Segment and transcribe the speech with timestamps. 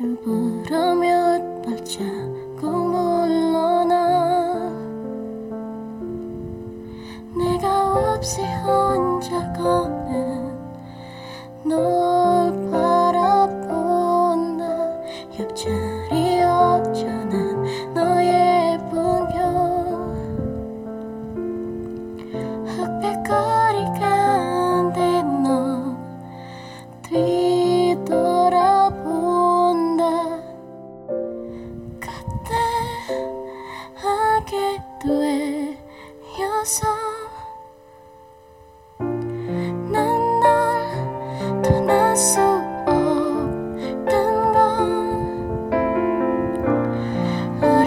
[0.00, 3.94] 일부러 몇 발자국 물러나.
[7.36, 10.58] 내가 없이 혼자 걷는
[11.64, 12.23] 너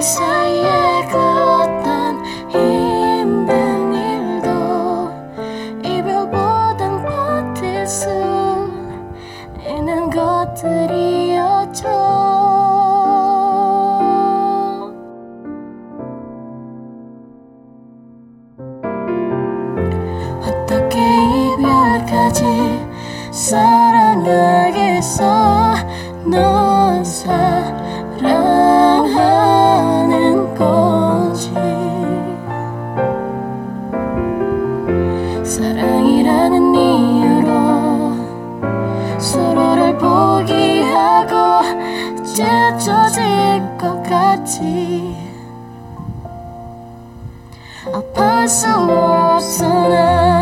[0.00, 4.48] 사이에 그 어떤 힘든 일도
[5.84, 8.08] 이별보단 버틸 수
[9.58, 11.88] 있는 것들이었죠.
[20.42, 22.88] 어떻게 이별까지
[23.32, 25.20] 사랑하겠어?
[26.24, 27.49] 넌 사랑
[42.40, 43.22] 찢어질
[43.78, 45.14] 것 같지?
[47.92, 50.39] 아플 수 없어 난.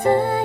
[0.00, 0.39] 自。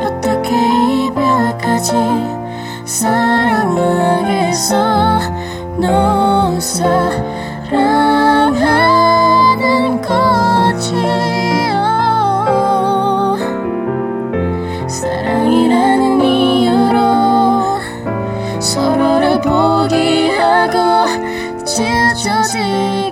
[0.00, 0.50] 어떻게
[1.06, 1.94] 이별까지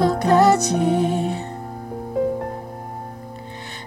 [0.00, 1.36] 끝까지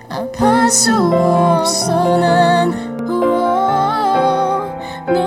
[0.10, 2.72] 아플 수 없어 난
[3.10, 4.70] oh,
[5.10, 5.26] no.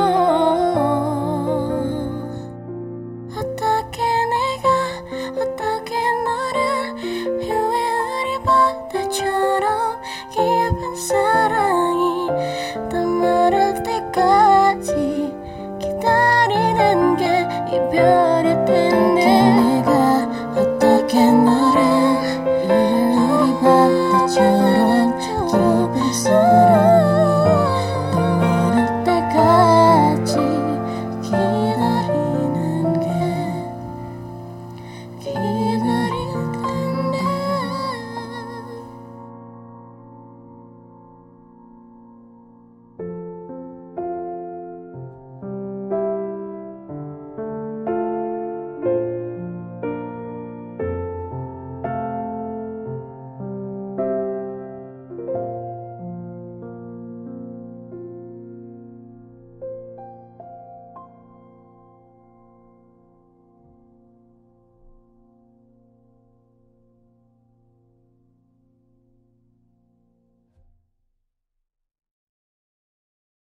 [3.34, 4.68] 어떻게 내가
[5.42, 6.94] 어떻게 너를
[7.40, 7.76] 표해
[8.14, 12.30] 우리 처럼 깊은 사랑이
[12.92, 15.34] 또 말할 때까지
[15.80, 17.24] 기다리는 게
[17.74, 18.35] 이별